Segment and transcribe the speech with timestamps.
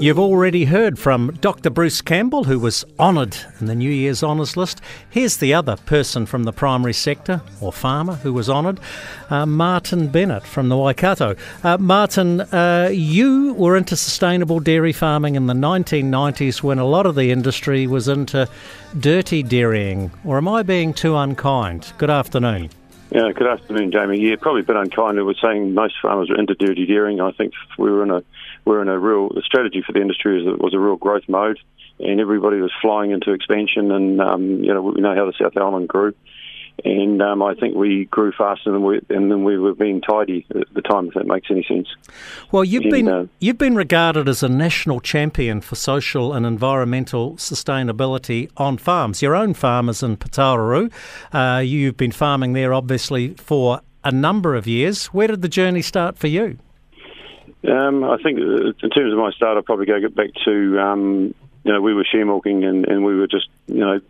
[0.00, 1.68] You've already heard from Dr.
[1.68, 4.80] Bruce Campbell, who was honoured in the New Year's Honours list.
[5.10, 8.80] Here's the other person from the primary sector, or farmer, who was honoured
[9.28, 11.36] uh, Martin Bennett from the Waikato.
[11.62, 17.04] Uh, Martin, uh, you were into sustainable dairy farming in the 1990s when a lot
[17.04, 18.48] of the industry was into
[18.98, 20.10] dirty dairying.
[20.24, 21.92] Or am I being too unkind?
[21.98, 22.70] Good afternoon.
[23.14, 24.20] Yeah, good afternoon, Jamie.
[24.20, 25.18] Yeah, probably a bit unkind.
[25.18, 27.20] We were saying most farmers are into dirty dairying.
[27.20, 28.24] I think we were in a
[28.64, 31.58] we're in a real the strategy for the industry is, was a real growth mode,
[31.98, 33.90] and everybody was flying into expansion.
[33.90, 36.14] And um, you know we know how the South Island grew,
[36.84, 40.46] and um, I think we grew faster than we and then we were being tidy
[40.50, 41.08] at the time.
[41.08, 41.88] If that makes any sense.
[42.50, 46.44] Well, you've and, been uh, you've been regarded as a national champion for social and
[46.44, 49.22] environmental sustainability on farms.
[49.22, 50.90] Your own farm is in Putaruru.
[51.32, 55.06] Uh, you've been farming there, obviously, for a number of years.
[55.06, 56.58] Where did the journey start for you?
[57.68, 60.80] Um, I think uh, in terms of my start, I'd probably go get back to
[60.80, 61.34] um,
[61.64, 64.00] you know we were share milking and, and we were just you know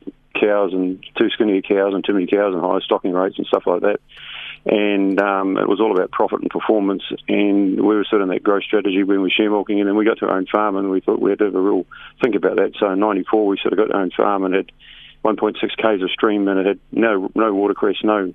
[0.43, 3.63] cows and too skinny cows and too many cows and high stocking rates and stuff
[3.67, 4.01] like that.
[4.65, 7.03] And um, it was all about profit and performance.
[7.29, 9.81] And we were sort of in that growth strategy when we were share milking.
[9.81, 11.55] And then we got to our own farm and we thought we had to have
[11.55, 11.87] a real
[12.21, 12.73] think about that.
[12.79, 14.73] So in '94 we sort of got our own farm and had
[15.25, 18.35] 1.6 k's of stream and it had no no watercress, no,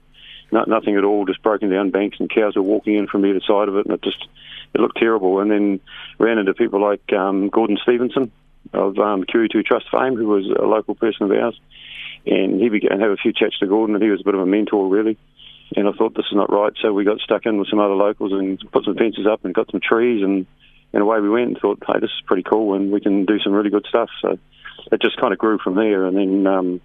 [0.51, 3.41] no nothing at all, just broken down banks and cows were walking in from either
[3.41, 4.27] side of it and it just
[4.73, 5.39] it looked terrible.
[5.39, 5.79] And then
[6.17, 8.31] ran into people like um, Gordon Stephenson
[8.73, 11.59] of um, QE2 Trust fame, who was a local person of ours.
[12.25, 14.35] And he began to have a few chats to Gordon, and he was a bit
[14.35, 15.17] of a mentor, really.
[15.75, 17.93] And I thought this is not right, so we got stuck in with some other
[17.93, 20.45] locals and put some fences up and got some trees, and,
[20.93, 21.47] and away we went.
[21.47, 24.09] And thought, hey, this is pretty cool, and we can do some really good stuff.
[24.21, 24.37] So
[24.91, 26.81] it just kind of grew from there, and then um,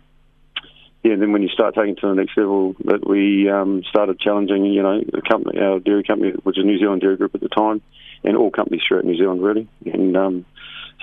[1.02, 4.20] yeah, and then when you start taking to the next level, that we um, started
[4.20, 7.40] challenging, you know, the company, our dairy company, which is New Zealand Dairy Group at
[7.40, 7.82] the time,
[8.22, 10.44] and all companies throughout New Zealand really, and um,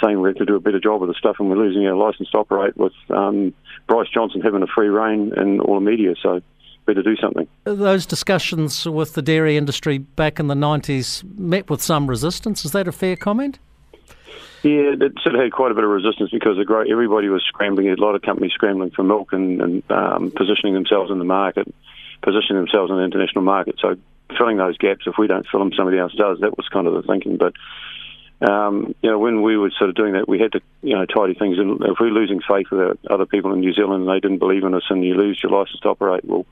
[0.03, 1.95] saying we have to do a better job of the stuff, and we're losing our
[1.95, 3.53] license to operate with um,
[3.87, 6.15] Bryce Johnson having a free reign in all the media.
[6.21, 6.41] So
[6.85, 7.47] better do something.
[7.65, 12.65] Those discussions with the dairy industry back in the 90s met with some resistance.
[12.65, 13.59] Is that a fair comment?
[14.63, 17.95] Yeah, it sort of had quite a bit of resistance because everybody was scrambling, a
[17.95, 21.73] lot of companies scrambling for milk and, and um, positioning themselves in the market,
[22.21, 23.75] positioning themselves in the international market.
[23.79, 23.95] So
[24.37, 26.39] filling those gaps, if we don't fill them, somebody else does.
[26.41, 27.37] That was kind of the thinking.
[27.37, 27.53] But
[28.41, 31.05] um, you know, when we were sort of doing that, we had to you know
[31.05, 31.57] tidy things.
[31.59, 34.63] And if we're losing faith with other people in New Zealand and they didn't believe
[34.63, 36.45] in us, and you lose your license to operate, well,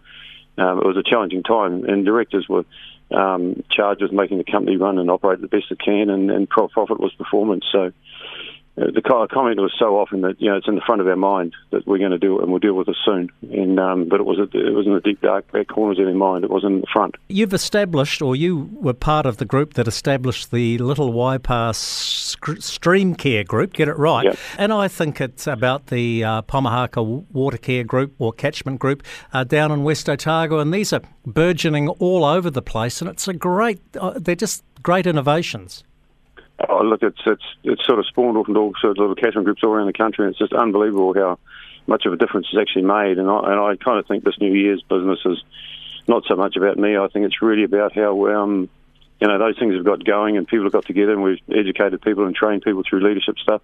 [0.57, 1.85] um, it was a challenging time.
[1.85, 2.65] And directors were
[3.11, 6.49] um, charged with making the company run and operate the best it can, and, and
[6.49, 7.65] profit was performance.
[7.71, 7.93] So
[8.77, 11.55] the comment was so often that you know it's in the front of our mind
[11.71, 13.31] that we're going to do it and we'll deal with it soon.
[13.51, 16.13] And um, but it was it was in the deep dark back corners of our
[16.13, 16.43] mind.
[16.43, 17.15] It wasn't in the front.
[17.27, 23.15] You've established, or you were part of the group that established the Little Waipa Stream
[23.15, 23.73] Care Group.
[23.73, 24.25] Get it right.
[24.25, 24.37] Yep.
[24.59, 29.01] And I think it's about the uh, Pomahaka Water Care Group or Catchment Group
[29.33, 33.01] uh, down in West Otago, and these are burgeoning all over the place.
[33.01, 33.81] And it's a great.
[33.99, 35.83] Uh, they're just great innovations.
[36.67, 39.45] Oh, look, it's it's it's sort of spawned off into all sorts of little catchment
[39.45, 40.25] groups all around the country.
[40.25, 41.37] And it's just unbelievable how
[41.85, 43.19] much of a difference it's actually made.
[43.19, 45.43] And I and I kind of think this New Year's business is
[46.07, 46.97] not so much about me.
[46.97, 48.69] I think it's really about how um,
[49.19, 52.01] you know those things have got going and people have got together and we've educated
[52.01, 53.61] people and trained people through leadership stuff.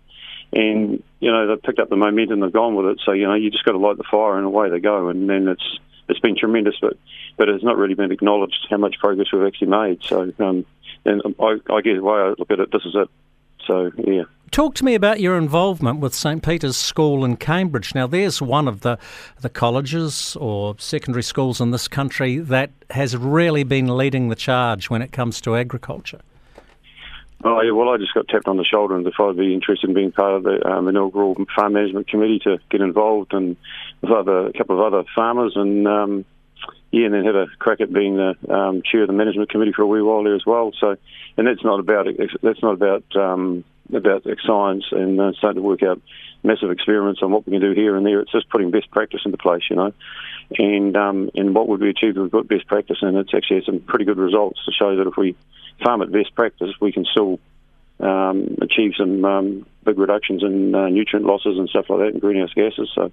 [0.52, 3.02] And you know they've picked up the momentum, they've gone with it.
[3.04, 5.10] So you know you just got to light the fire and away they go.
[5.10, 5.80] And then it's
[6.10, 6.98] it's been tremendous, but
[7.38, 10.04] but it's not really been acknowledged how much progress we've actually made.
[10.04, 10.66] So um,
[11.06, 13.10] and I, I guess the way I look at it, this is it.
[13.68, 14.24] So yeah.
[14.52, 17.96] Talk to me about your involvement with St Peter's School in Cambridge.
[17.96, 19.00] Now, there's one of the,
[19.42, 24.92] the colleges or secondary schools in this country that has really been leading the charge
[24.92, 26.22] when it comes to agriculture.
[27.44, 29.90] Oh, yeah, well, I just got tapped on the shoulder and if I'd be interested
[29.90, 33.58] in being part of the um, inaugural farm management committee to get involved and
[34.02, 36.26] with other, a couple of other farmers and um,
[36.94, 39.74] yeah, and then had a crack at being the um, chair of the management committee
[39.76, 40.72] for a wee while there as well.
[40.80, 40.96] So,
[41.36, 42.06] and that's not about
[42.44, 46.00] that's not about um, about science and uh, starting to work out
[46.44, 48.20] massive experiments on what we can do here and there.
[48.20, 49.92] It's just putting best practice into place, you know,
[50.56, 53.18] and um, and what would we achieve if we put best practice in?
[53.18, 55.36] It's actually had some pretty good results to show that if we
[55.84, 57.40] farm at best practice, we can still
[58.00, 62.22] um, achieve some um, big reductions in uh, nutrient losses and stuff like that and
[62.22, 62.92] greenhouse gases.
[62.94, 63.12] So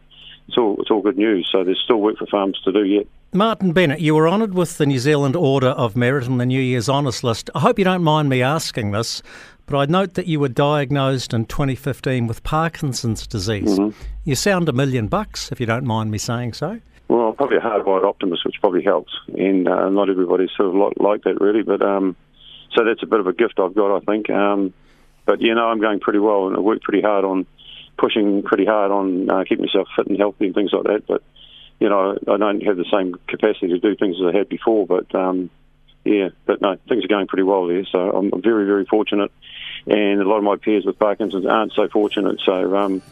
[0.48, 1.48] it's all it's all good news.
[1.50, 3.06] So there's still work for farmers to do yet.
[3.32, 6.60] Martin Bennett, you were honoured with the New Zealand Order of Merit on the New
[6.60, 7.48] Year's Honours List.
[7.54, 9.22] I hope you don't mind me asking this,
[9.66, 13.78] but I note that you were diagnosed in 2015 with Parkinson's disease.
[13.78, 13.96] Mm-hmm.
[14.24, 16.80] You sound a million bucks, if you don't mind me saying so.
[17.06, 20.74] Well, I'm probably a hardwired optimist, which probably helps, and uh, not everybody's sort of
[20.74, 21.62] like, like that really.
[21.62, 22.16] But um,
[22.74, 24.30] so that's a bit of a gift I've got, I think.
[24.30, 24.72] Um,
[25.26, 27.46] but you know, I'm going pretty well, and I work pretty hard on
[27.98, 31.06] pushing pretty hard on uh, keeping myself fit and healthy and things like that.
[31.06, 31.22] But
[31.78, 34.86] you know, I don't have the same capacity to do things as I had before.
[34.86, 35.50] But um,
[36.04, 37.84] yeah, but no, things are going pretty well there.
[37.90, 39.30] So I'm very, very fortunate.
[39.86, 42.40] And a lot of my peers with Parkinson's aren't so fortunate.
[42.44, 43.02] So um,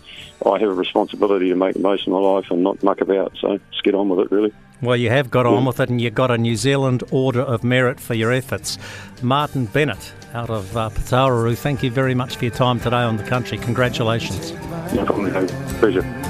[0.44, 3.36] I have a responsibility to make the most of my life and not muck about.
[3.40, 4.52] So let's get on with it, really.
[4.80, 7.64] Well, you have got on with it, and you got a New Zealand Order of
[7.64, 8.78] Merit for your efforts.
[9.22, 13.16] Martin Bennett out of uh, Putaruru, thank you very much for your time today on
[13.16, 13.58] the country.
[13.58, 14.52] Congratulations.
[14.94, 15.48] No problem.
[15.80, 16.27] Pleasure.